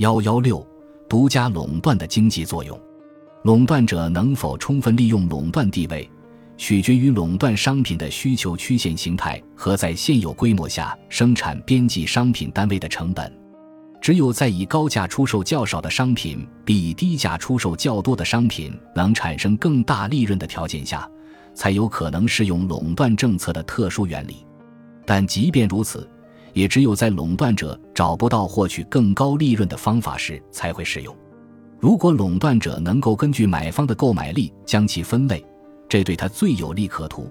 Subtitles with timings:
[0.00, 0.66] 幺幺六，
[1.10, 2.80] 独家垄断的经济作用，
[3.42, 6.10] 垄断者能否充分利用垄断地位，
[6.56, 13.30] 取决于垄断商品的需求曲线形态和在现有规模下生产边际商品单位的成本。
[14.00, 21.06] 只有在以高价出售较少的商品，比以低价出售较多的商品能产生更大利润的条件下，
[21.52, 24.46] 才有可能适用垄断政策的特殊原理。
[25.04, 26.08] 但即便如此，
[26.54, 31.14] 也只有在垄断者找不到获取更高利润的方法时才会适用。
[31.78, 35.44] 如果垄断者能够根据买方的购买力将其分类，
[35.86, 37.30] 这对他最有利可图，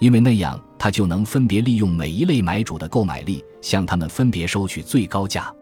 [0.00, 5.54] 因为那样他就能分别利用每一类买主的购买力，向他们分别收取最高价。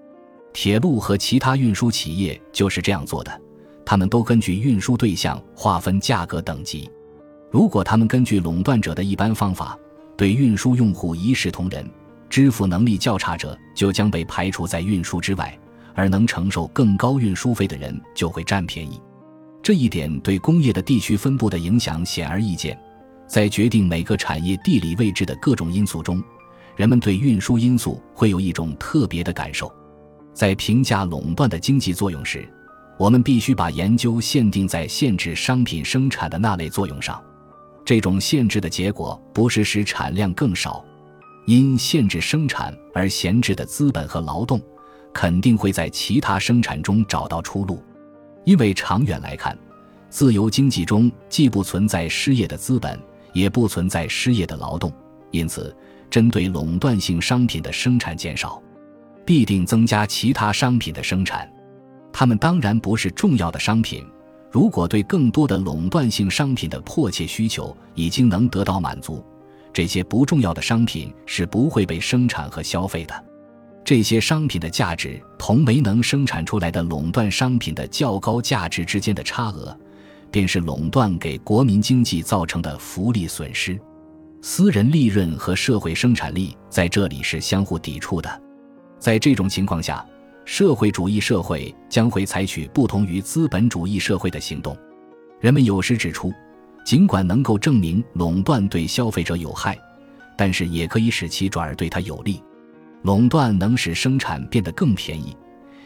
[0.55, 3.41] 铁路和其他运输企业就是这样做的，
[3.85, 6.91] 他们都根据运输对象划分价格等级。
[7.51, 9.79] 如果他们根据垄断者的一般方法，
[10.17, 11.87] 对运输用户一视同仁，
[12.29, 15.59] 支付能力较差者就将被排除在运输之外，
[15.95, 19.01] 而能承受更高运输费的人就会占便宜。
[19.63, 22.79] 这一点对工业的地区分布的影响显而易见。
[23.27, 26.23] 在决定每个产业地理位置的各种因素中，
[26.77, 29.73] 人们对运输因素会有一种特别的感受。
[30.33, 32.49] 在评价垄断的经济作用时，
[32.97, 37.21] 我们必须把研究限定在限制商品生产的那类作用上。
[37.85, 40.85] 这种限制的结果不是使产量更少，
[41.47, 44.61] 因限制生产而闲置的资本和劳动，
[45.13, 47.83] 肯定会在其他生产中找到出路。
[48.45, 49.57] 因为长远来看，
[50.11, 53.01] 自由经济中既不存在失业的资本，
[53.33, 54.93] 也不存在失业的劳动，
[55.31, 55.75] 因此，
[56.11, 58.63] 针对垄断性商品的生产减少。
[59.25, 61.53] 必定增加其他商品的生产，
[62.13, 64.07] 它们当然不是重要的商品。
[64.53, 69.25] 如果对更多的垄断性商品的迫切需求已经能得到满足，
[69.77, 73.25] 这些不重要的商品是不会被生产和消费的。
[73.85, 79.79] 这些商品的价值同没能生产出来的垄断商品的较高价值之间的差额，
[80.31, 83.79] 便是垄断给国民经济造成的福利损失。
[84.41, 88.43] 私人利润和社会生产力在这里是相互抵触的。
[88.99, 90.03] 在这种情况下，
[90.47, 94.75] 社会主义社会将会采取不同于资本主义社会的行动。
[95.39, 96.33] 人们有时指出，
[96.87, 99.77] 尽管能够证明垄断对消费者有害，
[100.39, 102.41] 但是也可以使其转而对他有利。
[103.03, 105.37] 垄断能使生产变得更便宜，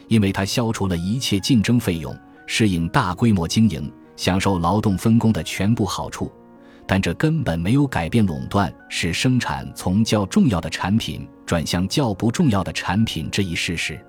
[0.07, 6.31] 因为它消除了一切竞争费用，适应大规模经营，享受劳动分工的全部好处。
[6.85, 13.99] 但这根本没有改变垄断使生产从较重要的产品转向较不重要的产品这一事实。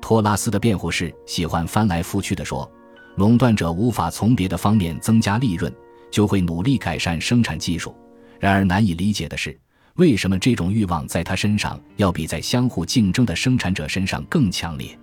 [0.00, 2.70] 托拉斯的辩护是喜欢翻来覆去地说，
[3.16, 5.72] 垄断者无法从别的方面增加利润，
[6.10, 7.96] 就会努力改善生产技术。
[8.40, 9.58] 然而难以理解的是，
[9.94, 14.98] 为什么这种欲望在他身上要比在相互竞争的生产者身上更强烈？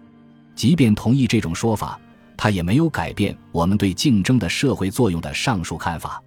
[0.55, 1.99] 即便同意这种说法，
[2.37, 6.23] 他也没有改变我们对竞争的社会作用的上述看法。